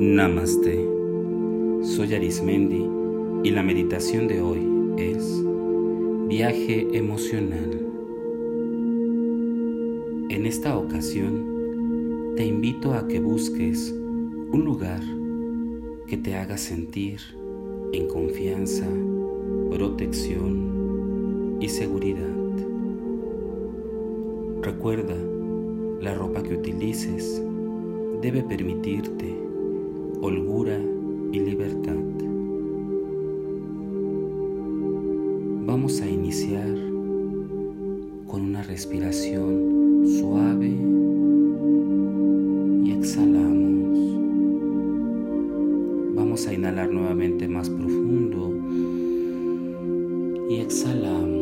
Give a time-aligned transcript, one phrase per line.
[0.00, 0.78] Namaste.
[1.82, 2.88] Soy Arismendi
[3.42, 4.60] y la meditación de hoy
[4.96, 5.42] es
[6.28, 7.84] Viaje emocional.
[10.28, 13.92] En esta ocasión te invito a que busques
[14.52, 15.00] un lugar
[16.06, 17.18] que te haga sentir
[17.92, 18.86] en confianza,
[19.68, 22.36] protección y seguridad.
[24.62, 25.16] Recuerda,
[26.00, 27.42] la ropa que utilices
[28.22, 29.47] debe permitirte
[30.20, 30.78] holgura
[31.32, 31.94] y libertad.
[35.66, 36.68] Vamos a iniciar
[38.26, 40.68] con una respiración suave
[42.84, 43.98] y exhalamos.
[46.16, 48.52] Vamos a inhalar nuevamente más profundo
[50.50, 51.37] y exhalamos.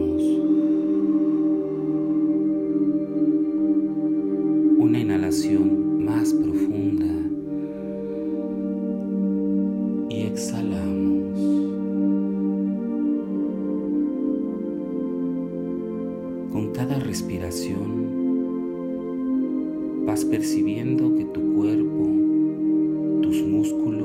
[16.57, 17.85] Con cada respiración
[20.07, 22.09] vas percibiendo que tu cuerpo,
[23.21, 23.96] tus músculos,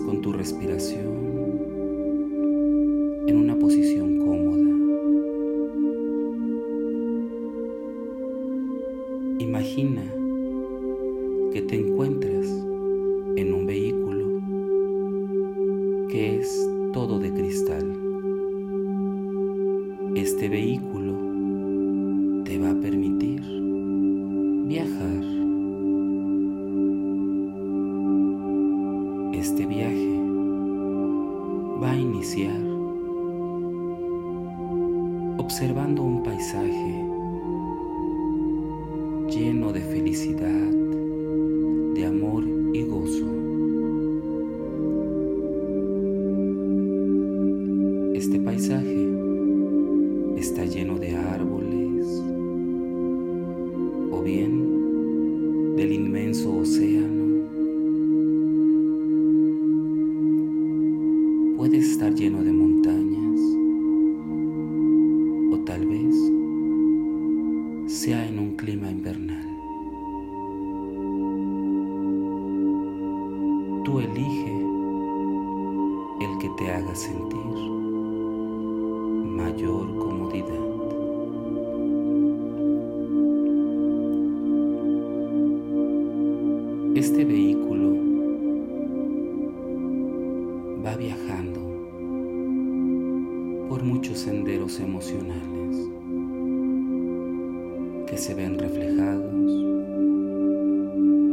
[0.00, 1.06] Con tu respiración
[3.26, 4.68] en una posición cómoda.
[9.38, 10.02] Imagina
[11.52, 12.46] que te encuentras
[13.36, 14.40] en un vehículo
[16.08, 17.92] que es todo de cristal.
[20.14, 21.12] Este vehículo
[22.44, 23.42] te va a permitir
[24.68, 25.11] viajar.
[29.42, 30.20] Este viaje
[31.82, 32.62] va a iniciar
[35.36, 37.04] observando un paisaje
[39.28, 40.70] lleno de felicidad,
[41.92, 43.26] de amor y gozo.
[48.14, 49.08] Este paisaje
[50.36, 50.91] está lleno
[62.02, 63.40] estar lleno de montañas
[65.52, 66.16] o tal vez
[67.86, 69.46] sea en un clima invernal.
[73.84, 74.52] Tú elige
[76.22, 77.38] el que te haga sentir
[79.36, 80.71] mayor comodidad.
[94.32, 95.76] Senderos emocionales
[98.06, 99.34] que se ven reflejados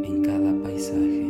[0.04, 1.26] en cada paisaje.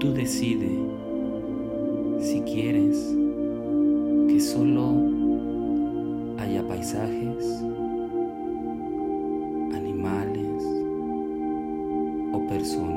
[0.00, 0.80] Tú decides
[2.20, 3.14] si quieres
[4.28, 4.94] que solo
[6.38, 7.62] haya paisajes,
[9.74, 10.64] animales
[12.32, 12.95] o personas.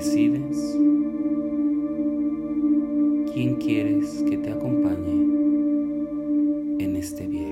[0.00, 0.78] Decides
[3.34, 5.12] quién quieres que te acompañe
[6.78, 7.50] en este viaje.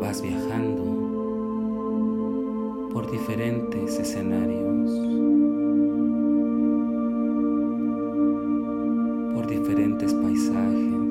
[0.00, 0.82] vas viajando
[2.92, 4.90] por diferentes escenarios,
[9.32, 11.07] por diferentes paisajes,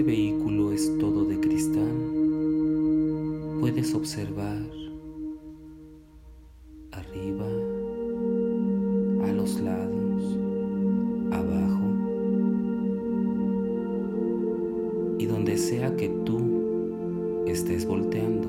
[0.00, 1.92] este vehículo es todo de cristal,
[3.60, 4.56] puedes observar
[6.92, 7.46] arriba,
[9.28, 10.38] a los lados,
[11.32, 11.84] abajo
[15.18, 18.48] y donde sea que tú estés volteando.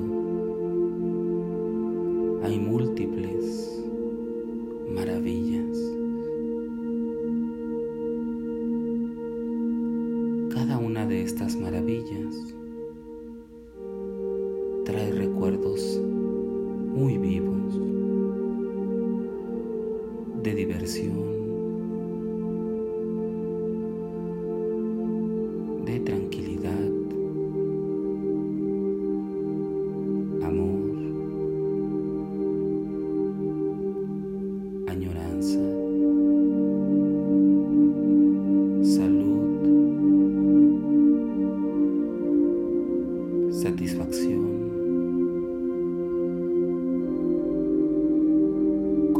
[2.44, 3.78] Hay múltiples
[4.88, 5.91] maravillas.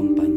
[0.02, 0.31] acompañe.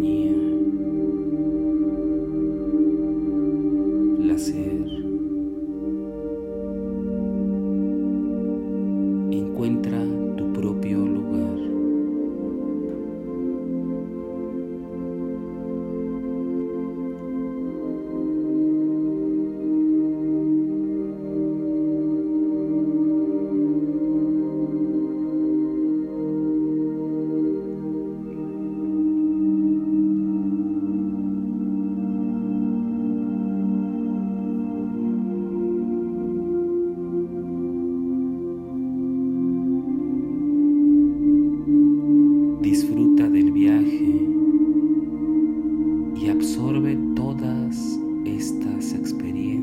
[48.96, 49.55] experience.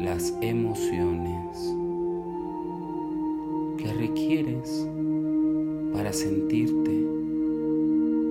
[0.00, 1.74] Las emociones
[3.76, 4.88] que requieres
[5.92, 6.90] para sentirte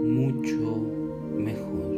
[0.03, 0.81] mucho
[1.37, 1.95] mejor.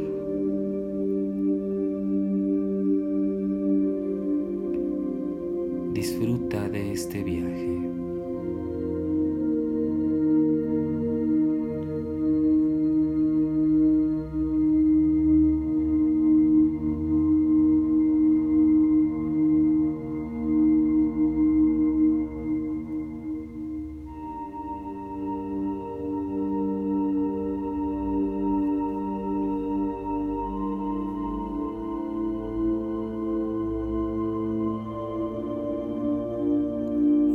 [5.93, 7.98] Disfruta de este viaje.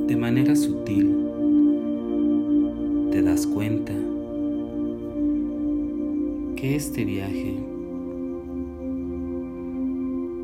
[0.06, 1.16] De manera sutil
[3.10, 3.94] te das cuenta
[6.56, 7.56] que este viaje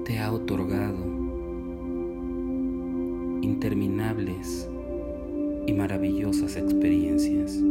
[0.04, 0.96] te ha otorgado
[3.42, 4.66] interminables
[5.66, 7.62] y maravillosas experiencias.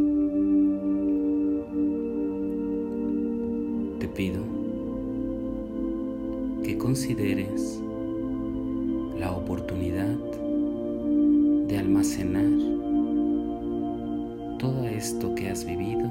[4.00, 4.43] Te pido
[6.63, 7.81] que consideres
[9.17, 10.38] la oportunidad
[11.70, 12.50] de almacenar
[14.58, 16.10] todo esto que has vivido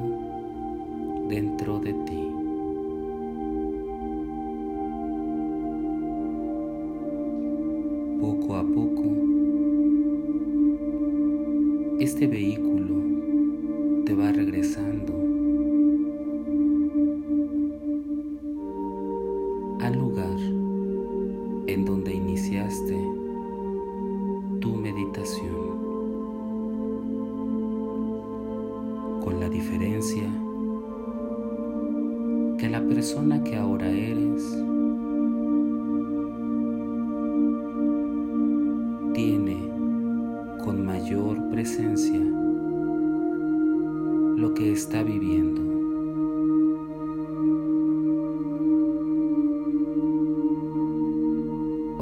[1.28, 2.30] dentro de ti.
[8.20, 9.02] Poco a poco,
[11.98, 12.94] este vehículo
[14.04, 15.12] te va regresando
[19.80, 20.38] al lugar
[21.66, 23.17] en donde iniciaste
[24.92, 25.54] meditación,
[29.22, 30.24] con la diferencia
[32.56, 34.42] que la persona que ahora eres
[39.12, 39.58] tiene
[40.64, 42.20] con mayor presencia
[44.36, 45.67] lo que está viviendo.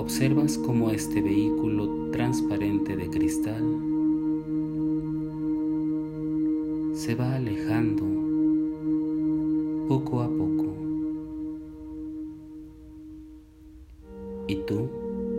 [0.07, 3.65] Observas cómo este vehículo transparente de cristal
[6.95, 8.05] se va alejando
[9.89, 10.77] poco a poco.
[14.47, 14.89] Y tú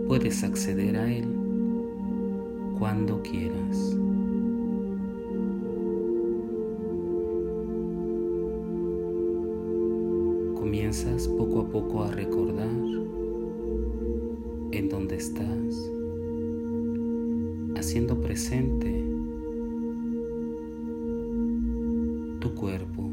[0.06, 1.34] puedes acceder a él
[2.78, 3.96] cuando quieras.
[10.60, 12.10] Comienzas poco a poco a
[22.40, 23.10] tu cuerpo.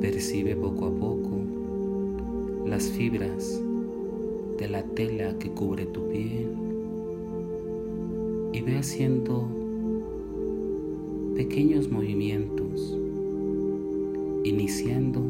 [0.00, 1.40] Percibe poco a poco
[2.66, 3.62] las fibras
[4.58, 6.48] de la tela que cubre tu piel
[8.52, 9.48] y ve haciendo
[11.36, 12.98] pequeños movimientos,
[14.44, 15.20] iniciando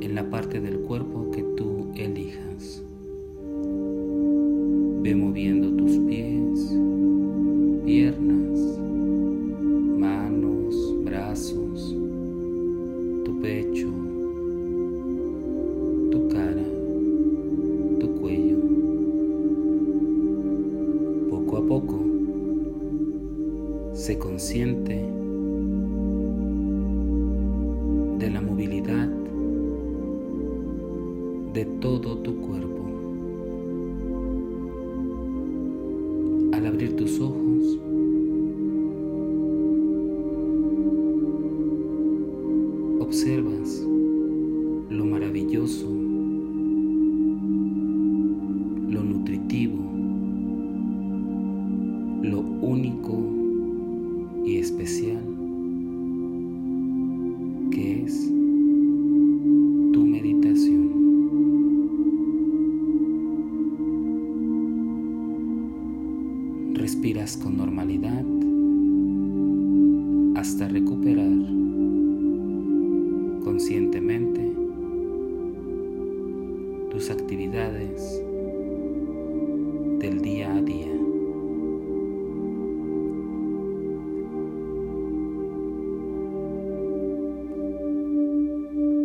[0.00, 2.84] en la parte del cuerpo que tú elijas.
[5.02, 5.63] Ve moviendo
[31.54, 32.84] de todo tu cuerpo.
[36.52, 37.78] Al abrir tus ojos,
[42.98, 43.86] observas
[44.90, 45.86] lo maravilloso,
[48.88, 49.78] lo nutritivo,
[52.22, 53.22] lo único
[54.44, 55.43] y especial
[80.00, 80.88] del día a día.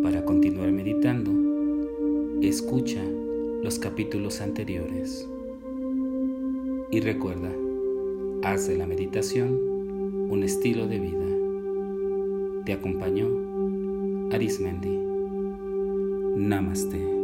[0.02, 1.30] Para continuar meditando,
[2.42, 3.00] escucha
[3.62, 5.28] los capítulos anteriores
[6.90, 7.52] y recuerda,
[8.42, 9.60] haz de la meditación
[10.28, 12.64] un estilo de vida.
[12.66, 13.28] Te acompañó
[14.32, 14.98] Arismendi.
[16.34, 17.19] Namaste.